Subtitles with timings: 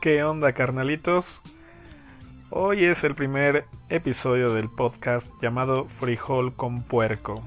[0.00, 1.40] ¿Qué onda, carnalitos?
[2.50, 7.42] Hoy es el primer episodio del podcast llamado Frijol con Puerco.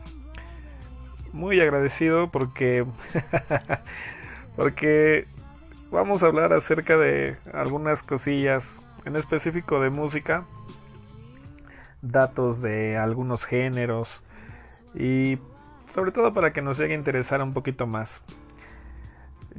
[1.32, 2.86] Muy agradecido porque
[4.56, 5.24] porque
[5.92, 10.46] vamos a hablar acerca de algunas cosillas, en específico de música,
[12.02, 14.22] datos de algunos géneros
[14.96, 15.38] y
[15.88, 18.22] sobre todo para que nos llegue a interesar un poquito más.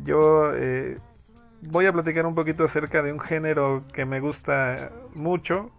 [0.05, 0.99] Yo eh,
[1.63, 5.71] voy a platicar un poquito acerca de un género que me gusta mucho.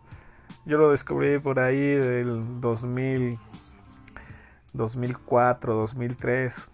[0.65, 3.39] Yo lo descubrí por ahí del 2000,
[4.73, 6.69] 2004, 2003,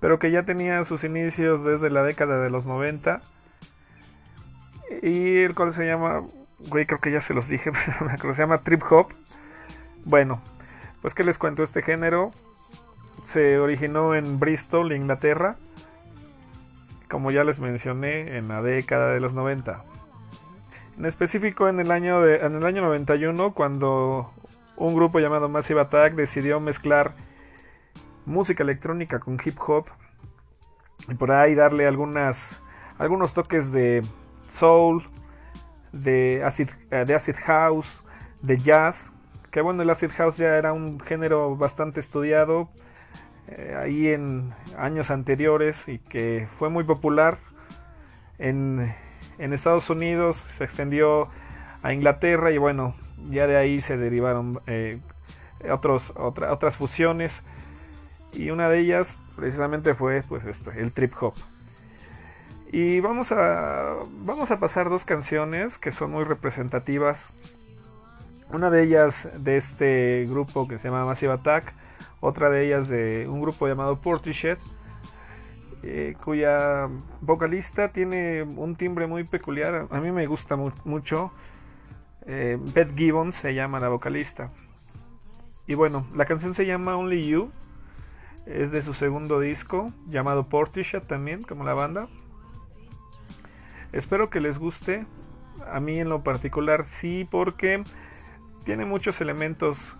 [0.00, 3.20] pero que ya tenía sus inicios desde la década de los 90
[5.02, 6.22] y el cual se llama,
[6.68, 7.72] güey, creo que ya se los dije,
[8.20, 9.08] pero se llama trip hop.
[10.04, 10.40] Bueno,
[11.02, 12.30] pues que les cuento este género
[13.24, 15.56] se originó en Bristol, Inglaterra
[17.10, 19.84] como ya les mencioné, en la década de los 90.
[20.96, 24.32] En específico en el año, de, en el año 91, cuando
[24.76, 27.14] un grupo llamado Massive Attack decidió mezclar
[28.24, 29.86] música electrónica con hip hop
[31.08, 32.62] y por ahí darle algunas,
[32.96, 34.02] algunos toques de
[34.48, 35.02] soul,
[35.92, 38.02] de acid, eh, de acid house,
[38.40, 39.10] de jazz.
[39.50, 42.70] Que bueno, el acid house ya era un género bastante estudiado
[43.48, 47.38] eh, ahí en años anteriores y que fue muy popular
[48.38, 48.94] en,
[49.38, 51.28] Estados Unidos, se extendió
[51.82, 52.94] a Inglaterra y bueno,
[53.30, 55.00] ya de ahí se derivaron eh,
[55.70, 57.42] otros, otras fusiones
[58.32, 61.34] y una de ellas precisamente fue pues esto, el trip hop.
[62.72, 67.28] Y vamos a, vamos a pasar dos canciones que son muy representativas.
[68.52, 71.72] Una de ellas de este grupo que se llama Massive Attack
[72.20, 74.58] otra de ellas de un grupo llamado Portishead,
[75.82, 76.88] eh, cuya
[77.22, 79.86] vocalista tiene un timbre muy peculiar.
[79.90, 81.32] A mí me gusta mucho.
[82.26, 84.50] Eh, Beth Gibbons se llama la vocalista.
[85.66, 87.50] Y bueno, la canción se llama Only You.
[88.46, 92.08] Es de su segundo disco, llamado Portishead también, como la banda.
[93.92, 95.06] Espero que les guste.
[95.70, 97.84] A mí en lo particular sí, porque
[98.64, 99.96] tiene muchos elementos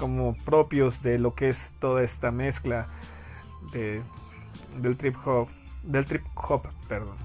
[0.00, 2.88] como propios de lo que es toda esta mezcla
[3.72, 4.02] de,
[4.78, 5.48] del trip hop,
[5.82, 7.16] del trip hop, perdón.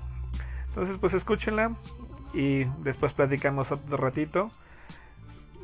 [0.68, 1.74] Entonces, pues escúchenla
[2.34, 4.52] y después platicamos otro ratito.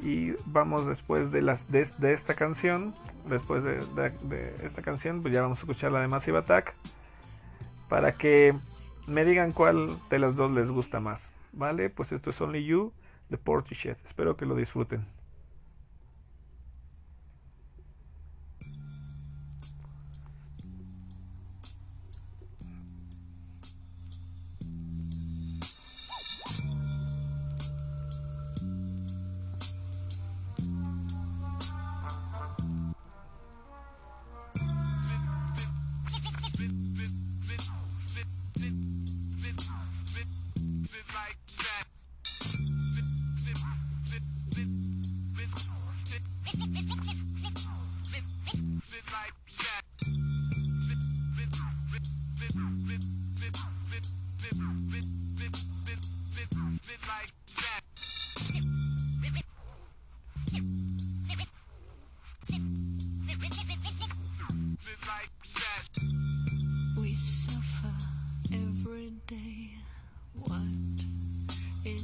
[0.02, 1.82] Y vamos después de las de,
[2.14, 2.96] esta canción,
[3.30, 6.74] después de, esta canción, pues ya vamos a escuchar la de Massive Attack
[7.88, 8.56] para que
[9.06, 11.32] me digan cuál de las dos les gusta más.
[11.52, 11.90] ¿Vale?
[11.90, 12.94] Pues esto es Only You
[13.30, 13.98] de Portishead.
[14.06, 15.06] Espero que lo disfruten.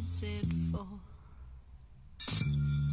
[0.07, 0.87] is it for?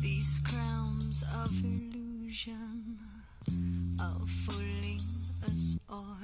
[0.03, 2.99] These crowns of illusion
[4.01, 5.01] are fooling
[5.45, 6.19] us all.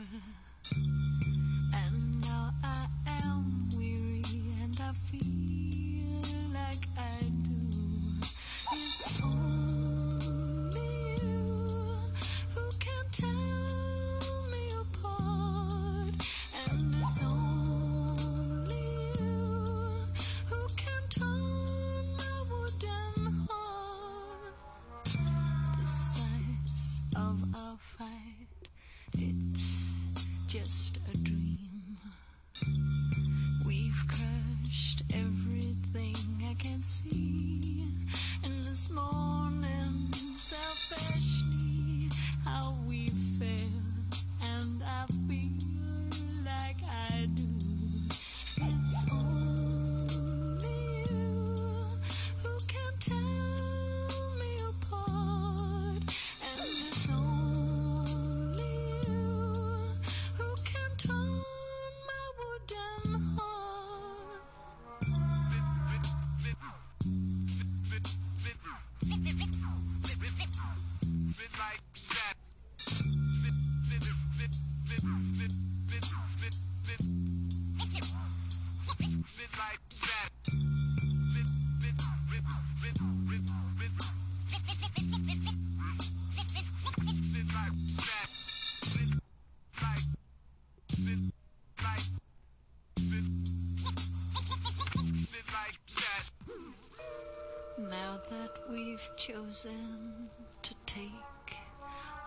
[97.78, 100.30] Now that we've chosen
[100.62, 101.02] to take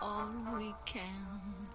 [0.00, 1.66] all we can,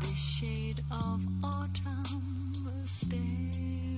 [0.00, 2.41] this shade of autumn
[2.84, 3.91] stay.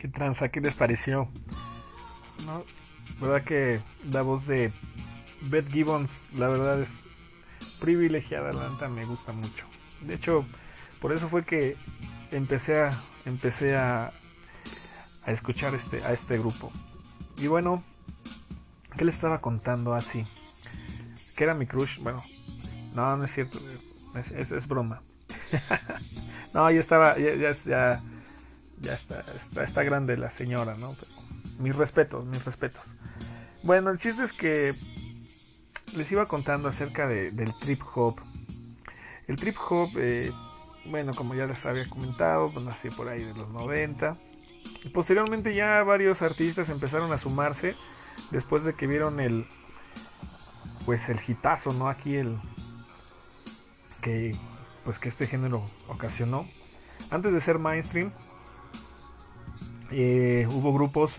[0.00, 0.48] ¿Qué tranza?
[0.48, 1.28] ¿Qué les pareció?
[2.46, 2.64] ¿No?
[3.20, 3.80] ¿Verdad que
[4.10, 4.72] la voz de
[5.42, 6.88] Beth Gibbons, la verdad es
[7.80, 9.66] privilegiada, la me gusta mucho.
[10.00, 10.46] De hecho,
[11.02, 11.76] por eso fue que
[12.30, 12.92] empecé a
[13.26, 14.10] empecé a,
[15.26, 16.72] a escuchar este a este grupo.
[17.36, 17.84] Y bueno,
[18.96, 20.26] ¿qué le estaba contando así?
[21.36, 22.22] Que era mi crush, bueno,
[22.94, 23.58] no, no es cierto,
[24.34, 25.02] es, es- broma.
[26.54, 28.02] no, ya estaba, ya, ya,
[28.80, 30.90] ya está, está, está grande la señora, ¿no?
[31.58, 32.82] Mis respetos, mis respetos.
[33.62, 34.74] Bueno, el chiste es que
[35.96, 38.18] les iba contando acerca de- del trip hop.
[39.26, 40.32] El trip hop, eh,
[40.86, 44.16] bueno, como ya les había comentado, pues nació por ahí de los 90.
[44.84, 47.74] Y posteriormente ya varios artistas empezaron a sumarse
[48.30, 49.46] después de que vieron el,
[50.86, 51.88] pues el hitazo, ¿no?
[51.88, 52.38] Aquí el,
[54.00, 54.34] que,
[54.84, 56.48] pues que este género ocasionó.
[57.10, 58.12] Antes de ser mainstream,
[59.90, 61.16] eh, hubo grupos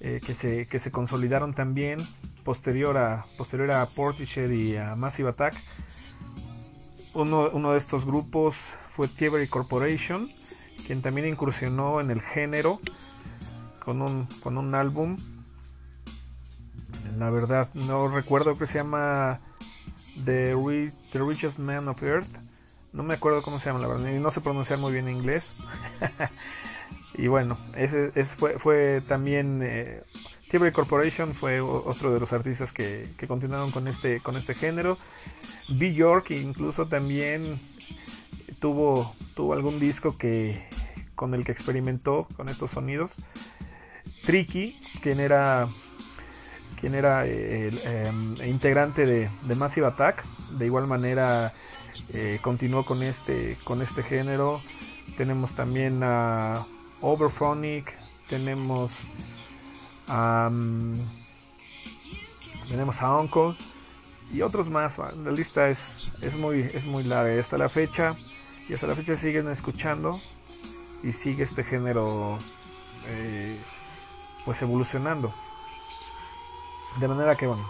[0.00, 1.98] eh, que, se, que se consolidaron también
[2.44, 5.54] posterior a, posterior a Portishead y a Massive Attack.
[7.14, 8.56] Uno, uno de estos grupos
[8.94, 10.28] fue Thievery Corporation,
[10.86, 12.80] quien también incursionó en el género
[13.84, 15.16] con un, con un álbum.
[17.18, 19.40] La verdad, no recuerdo que se llama
[20.24, 20.54] The,
[21.12, 22.28] The Richest Man of Earth.
[22.92, 25.52] No me acuerdo cómo se llama, la verdad, y no sé pronunciar muy bien inglés.
[27.16, 29.60] y bueno, ese, fue, también.
[29.62, 30.02] Eh,
[30.72, 34.96] Corporation fue otro de los artistas que, continuaron con este, con este género.
[35.68, 35.92] B.
[35.92, 37.58] York incluso también
[38.58, 40.64] tuvo, tuvo algún disco que,
[41.14, 43.16] con el que experimentó con estos sonidos.
[44.24, 45.68] Tricky, quien era,
[46.80, 50.24] quien era eh, el, eh, integrante de, de Massive Attack,
[50.58, 51.52] de igual manera
[52.12, 54.62] eh, continuó con este, con este género.
[55.16, 56.64] Tenemos también a
[57.00, 57.94] Overphonic,
[58.28, 58.92] tenemos
[62.68, 63.54] tenemos a Uncle
[64.32, 64.98] y otros más.
[64.98, 67.38] La lista es, es, muy, es muy larga.
[67.38, 68.14] Hasta la fecha,
[68.68, 70.20] y hasta la fecha siguen escuchando
[71.02, 72.38] y sigue este género
[73.06, 73.56] eh,
[74.44, 75.32] pues evolucionando.
[76.98, 77.66] De manera que bueno,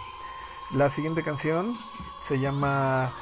[0.72, 1.74] la siguiente canción
[2.22, 3.12] se llama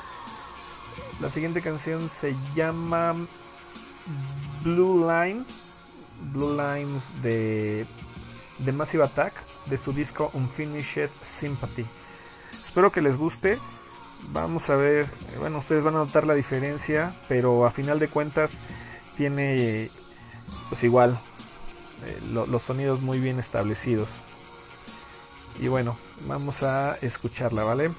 [1.21, 3.15] La siguiente canción se llama
[4.63, 5.74] Blue Lines.
[6.33, 7.87] Blue Lines de,
[8.73, 9.35] Massive Attack
[9.67, 11.85] de su disco Unfinished Sympathy.
[12.53, 13.59] Espero que les guste.
[14.33, 15.07] Vamos a ver,
[15.39, 18.53] bueno, ustedes van a notar la diferencia, pero a final de cuentas
[19.17, 19.91] tiene
[20.71, 21.19] pues igual
[22.07, 24.09] eh, lo- los sonidos muy bien establecidos.
[25.61, 27.93] Y bueno, vamos a escucharla, ¿vale?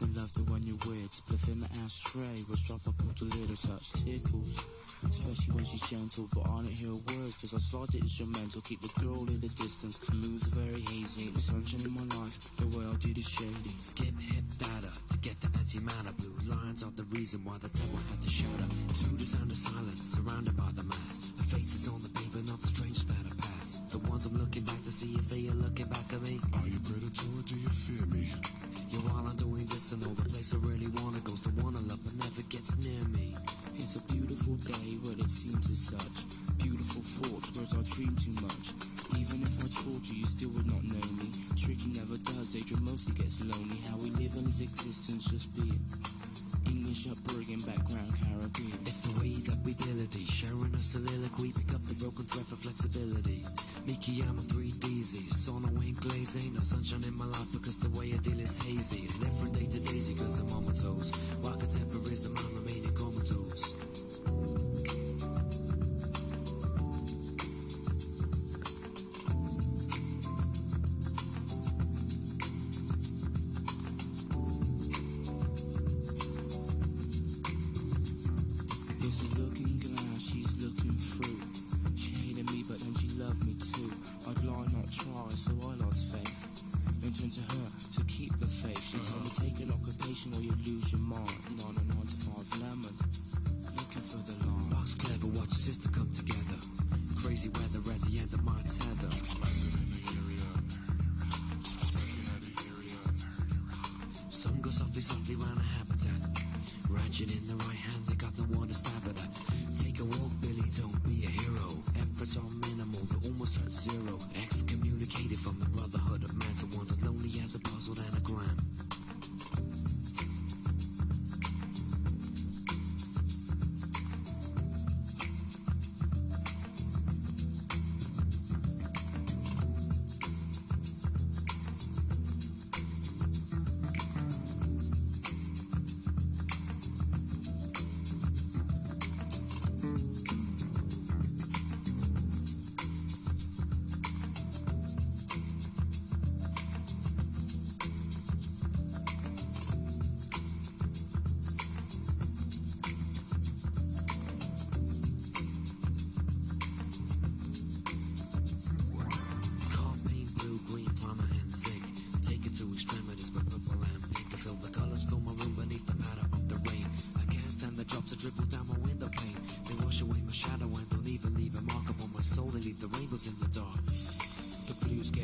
[0.00, 1.10] You love, then love the one you're with.
[1.10, 4.66] Spliff in the ashtray, was drop a bottle little touch tickles.
[5.04, 8.80] Especially when she's gentle, but I don't hear words, cause I slide the instrumental, keep
[8.80, 10.00] the girl in the distance.
[10.12, 13.74] Moves are very hazy, the sunshine in my life, the way I did is shady.
[13.78, 17.98] Skip hit data to get the anti-mana blue lines are the reason why the tempo
[18.10, 22.00] had to shatter to the sound of silence surrounded by the mass the faces on
[22.02, 25.14] the pavement of the strangers that I pass the ones I'm looking back to see
[25.14, 28.73] if they are looking back at me Are you predator or do you fear me?
[29.02, 31.82] While I'm doing this I know the place I really wanna go's the one I
[31.88, 33.34] love but never gets near me
[33.76, 36.16] It's a beautiful day, but it seems as such.
[36.62, 38.70] Beautiful thoughts, whereas I dream too much.
[39.18, 41.28] Even if I told you, you still would not know me.
[41.58, 43.78] Tricky never does, Adrian mostly gets lonely.
[43.90, 45.80] How we live in his existence, just being
[46.94, 48.78] Background Caribbean.
[48.86, 50.30] it's the way that we ability eh?
[50.30, 53.42] sharing a soliloquy pick up the broken thread for flexibility.
[53.84, 55.34] Mickey I'm a 3DZ eh?
[55.34, 58.54] Sono ain't glaze ain't no sunshine in my life because the way I deal is
[58.62, 59.10] hazy.
[59.18, 61.10] Live from day to daisy cause I'm on my toes.
[61.42, 62.53] While contemporaries I'm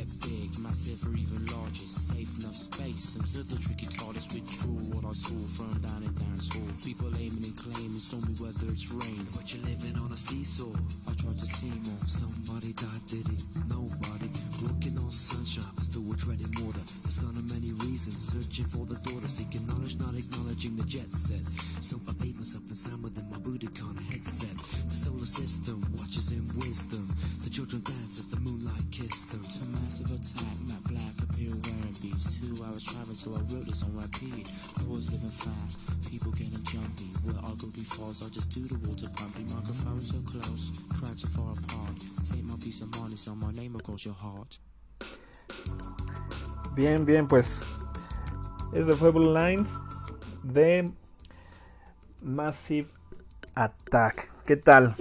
[0.00, 1.84] get big, massive or even larger.
[1.84, 6.48] Safe enough space until the tricky TARDIS withdrew what I saw from down in dance
[6.48, 6.64] hall.
[6.84, 9.26] People aiming and claiming stormy weather, it's rain.
[9.36, 10.72] But you're living on a seesaw.
[11.04, 12.00] I tried to see more.
[12.08, 13.36] Somebody died, did he?
[13.68, 14.28] Nobody.
[14.64, 16.84] Walking on sunshine, I still we're treading water.
[17.04, 21.12] The son of many reasons, searching for the daughter, seeking knowledge, not acknowledging the jet
[21.12, 21.44] set.
[21.84, 24.56] So I made myself inside within my Budokan headset.
[24.88, 27.04] The solar system watches in wisdom.
[27.44, 29.44] The children dance as the moonlight kissed them.
[29.90, 32.38] To massive attack, Matt Black appear wearing beats.
[32.38, 33.96] Two hours travel, so I wrote this on
[35.10, 37.10] living fast, people getting jumpy.
[38.22, 39.46] I just do the water pumping.
[39.50, 40.70] Microphone so close,
[41.34, 41.98] far apart.
[42.22, 44.58] Take my peace of my name across your heart.
[46.76, 47.60] Bien, bien, pues
[48.72, 49.74] este fue Blue Lines
[50.44, 50.92] de
[52.22, 52.86] Massive
[53.56, 54.30] Attack.
[54.46, 54.94] ¿Qué tal?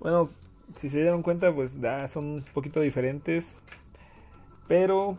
[0.00, 0.30] Bueno,
[0.76, 3.60] si se dieron cuenta, pues ya son un poquito diferentes.
[4.68, 5.18] Pero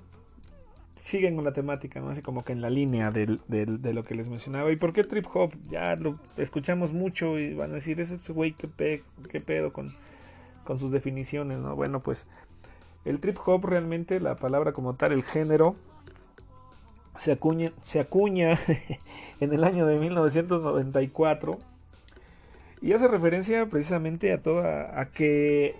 [1.03, 2.09] siguen con la temática, ¿no?
[2.09, 4.71] Así como que en la línea de lo que les mencionaba.
[4.71, 5.51] ¿Y por qué trip hop?
[5.69, 9.91] Ya lo escuchamos mucho y van a decir, ese güey, ¿qué, pe- qué pedo con,
[10.63, 11.75] con sus definiciones, ¿no?
[11.75, 12.25] Bueno, pues
[13.05, 15.75] el trip hop realmente, la palabra como tal, el género,
[17.19, 18.59] se acuña, se acuña
[19.39, 21.59] en el año de 1994
[22.81, 25.75] y hace referencia precisamente a toda a que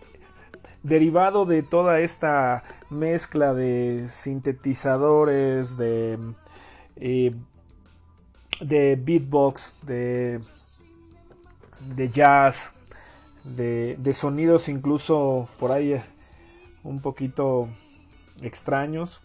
[0.85, 2.61] derivado de toda esta
[2.91, 6.19] mezcla de sintetizadores de
[6.97, 7.33] eh,
[8.61, 10.39] de beatbox de
[11.95, 12.71] de jazz
[13.57, 16.03] de, de sonidos incluso por ahí eh,
[16.83, 17.67] un poquito
[18.43, 19.21] extraños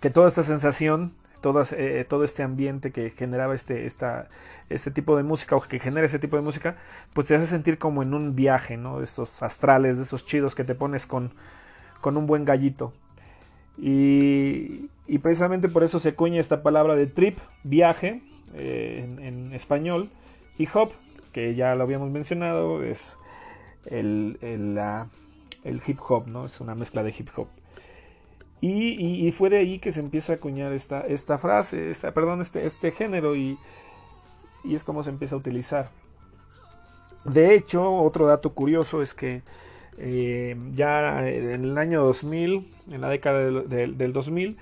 [0.00, 1.14] que toda esta sensación
[1.72, 6.18] eh, todo este ambiente que generaba este, este tipo de música o que genera ese
[6.18, 6.76] tipo de música,
[7.12, 8.98] pues te hace sentir como en un viaje, ¿no?
[8.98, 11.30] De estos astrales, de esos chidos que te pones con,
[12.00, 12.92] con un buen gallito.
[13.78, 18.22] Y, y precisamente por eso se acuña esta palabra de trip, viaje,
[18.54, 20.08] eh, en, español,
[20.58, 20.90] y hop,
[21.32, 23.16] que ya lo habíamos mencionado, es
[23.84, 24.78] el, el,
[25.64, 26.46] el hip hop, ¿no?
[26.46, 27.48] Es una mezcla de hip hop.
[28.60, 32.66] Y, fue de ahí que se empieza a acuñar esta, esta frase, esta, perdón, este,
[32.66, 33.58] este género y,
[34.64, 35.90] y es como se empieza a utilizar.
[37.24, 39.42] De hecho, otro dato curioso es que
[39.98, 44.56] eh, ya en el año 2000, en la década del, del- del 2000,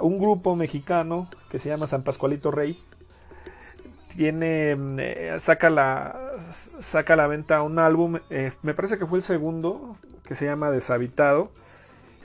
[0.00, 2.78] un grupo mexicano que se llama San Pascualito Rey
[4.16, 6.18] tiene eh, saca la
[6.80, 10.46] saca a la venta un álbum eh, me parece que fue el segundo que se
[10.46, 11.50] llama Deshabitado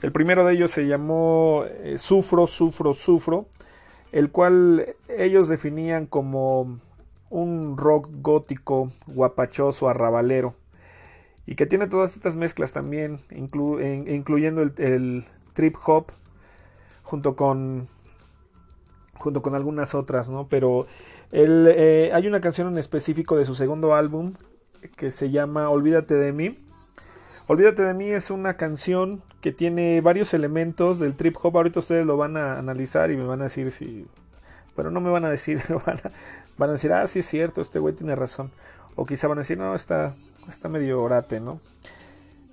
[0.04, 3.46] el primero de ellos se llamó eh, Sufro, Sufro, Sufro,
[4.12, 6.78] el cual ellos definían como
[7.30, 10.54] un rock gótico, guapachoso, arrabalero,
[11.46, 16.06] y que tiene todas estas mezclas también, inclu- en- incluyendo el, trip hop,
[17.02, 17.88] junto con,
[19.18, 20.48] junto con algunas otras, ¿no?
[20.48, 20.86] Pero
[21.32, 24.34] eh, hay una canción en específico de su segundo álbum
[24.96, 26.58] que se llama Olvídate de mí.
[27.46, 31.58] Olvídate de mí es una canción que tiene varios elementos del trip hop.
[31.58, 34.06] Ahorita ustedes lo van a analizar y me van a decir si.
[34.74, 36.10] Bueno, no me van a decir, van a,
[36.56, 38.50] van a decir, ah, sí es cierto, este güey tiene razón.
[38.96, 40.14] O quizá van a decir, no, está,
[40.48, 41.60] está medio orate, ¿no?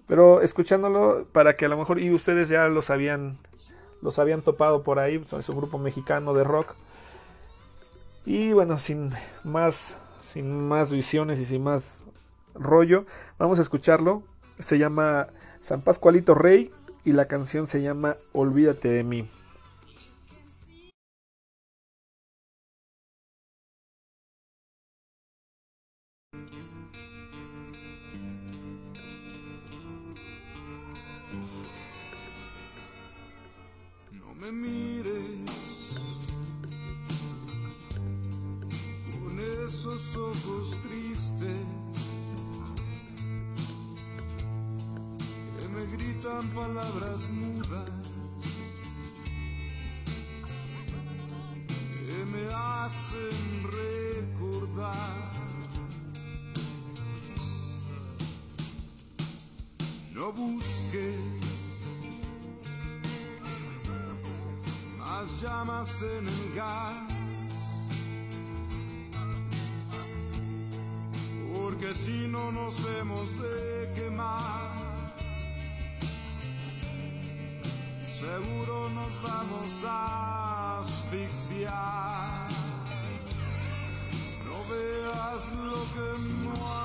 [0.07, 3.37] Pero escuchándolo, para que a lo mejor, y ustedes ya los habían,
[4.01, 6.75] los habían topado por ahí, es un grupo mexicano de rock.
[8.25, 9.13] Y bueno, sin
[9.45, 12.03] más, sin más visiones y sin más
[12.53, 13.05] rollo,
[13.39, 14.23] vamos a escucharlo.
[14.61, 15.27] Se llama
[15.61, 16.71] San Pascualito Rey
[17.03, 19.27] y la canción se llama Olvídate de mí.
[65.21, 66.95] Más llamas en el gas.
[71.53, 74.71] Porque si no nos hemos de quemar,
[78.03, 82.49] seguro nos vamos a asfixiar.
[84.45, 86.09] No veas lo que
[86.45, 86.80] no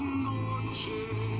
[0.00, 1.37] noches.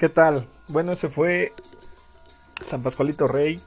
[0.00, 0.48] ¿Qué tal?
[0.68, 1.52] Bueno, ese fue
[2.66, 3.60] San Pascualito Rey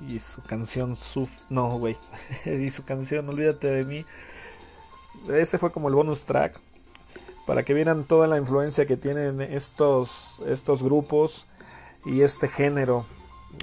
[0.00, 1.30] y su canción Suf.
[1.48, 1.96] No, güey.
[2.44, 4.04] y su canción Olvídate de mí.
[5.32, 6.58] Ese fue como el bonus track
[7.46, 11.46] para que vieran toda la influencia que tienen estos, estos grupos
[12.04, 13.06] y este género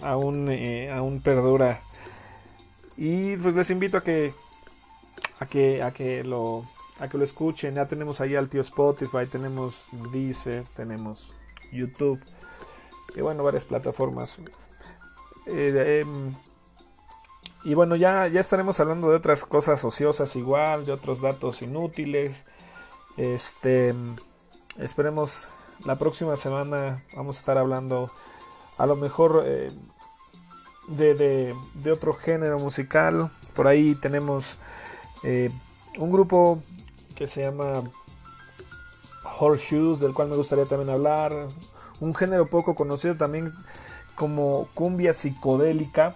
[0.01, 1.81] aún, eh, aún perdura.
[2.95, 4.33] Y pues les invito a que
[5.41, 6.63] a que a que lo
[7.01, 7.75] a que lo escuchen.
[7.75, 11.35] Ya tenemos ahí al tío Spotify, tenemos Dice, tenemos
[11.71, 12.19] YouTube
[13.15, 14.37] y bueno, varias plataformas.
[15.45, 16.33] Eh, em,
[17.63, 22.45] y bueno, ya, ya estaremos hablando de otras cosas ociosas igual, de otros datos inútiles.
[23.17, 23.93] Este,
[24.77, 25.47] esperemos
[25.85, 28.11] la próxima semana vamos a estar hablando
[28.77, 29.69] a lo mejor eh,
[30.87, 33.29] de, de- de otro género musical.
[33.55, 34.57] Por ahí tenemos
[35.23, 35.49] eh,
[35.97, 36.61] un grupo
[37.15, 37.83] que se llama
[39.23, 41.47] Horseshoes, del cual me gustaría también hablar.
[41.99, 43.53] Un género poco conocido también
[44.15, 46.15] como cumbia psicodélica.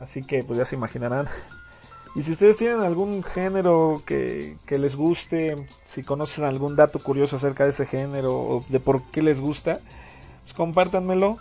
[0.00, 1.28] Así que pues ya se imaginarán.
[2.14, 7.64] Y si ustedes tienen algún género que, les guste, si conocen algún dato curioso acerca
[7.64, 9.80] de ese género o de por qué les gusta,
[10.42, 11.36] pues compártanmelo.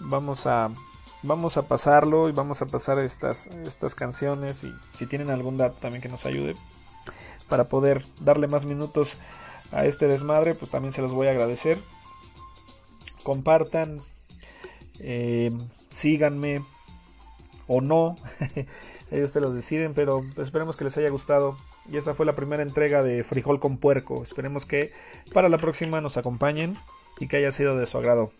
[0.00, 0.70] Vamos a,
[1.22, 4.64] vamos a pasarlo y vamos a pasar estas, estas canciones.
[4.64, 6.56] Y si tienen algún dato también que nos ayude
[7.48, 9.18] para poder darle más minutos
[9.72, 11.78] a este desmadre, pues también se los voy a agradecer.
[13.22, 13.98] Compartan,
[15.00, 15.52] eh,
[15.90, 16.62] síganme
[17.66, 18.16] o no.
[19.10, 21.56] Ellos te los deciden, pero esperemos que les haya gustado.
[21.90, 24.22] Y esta fue la primera entrega de Frijol con Puerco.
[24.22, 24.92] Esperemos que
[25.32, 26.76] para la próxima nos acompañen
[27.18, 28.32] y que haya sido de su agrado.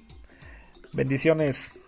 [0.93, 1.79] Bendiciones.